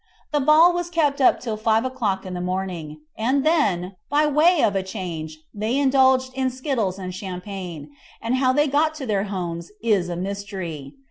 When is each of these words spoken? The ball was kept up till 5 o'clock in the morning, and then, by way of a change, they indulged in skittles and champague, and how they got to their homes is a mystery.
The 0.31 0.39
ball 0.39 0.73
was 0.73 0.89
kept 0.89 1.21
up 1.21 1.39
till 1.39 1.57
5 1.57 1.85
o'clock 1.85 2.25
in 2.25 2.33
the 2.33 2.41
morning, 2.41 3.01
and 3.15 3.45
then, 3.45 3.95
by 4.09 4.25
way 4.25 4.63
of 4.63 4.75
a 4.75 4.81
change, 4.81 5.41
they 5.53 5.77
indulged 5.77 6.33
in 6.33 6.49
skittles 6.49 6.97
and 6.97 7.13
champague, 7.13 7.87
and 8.19 8.37
how 8.37 8.51
they 8.51 8.67
got 8.67 8.95
to 8.95 9.05
their 9.05 9.25
homes 9.25 9.69
is 9.79 10.09
a 10.09 10.15
mystery. 10.15 10.95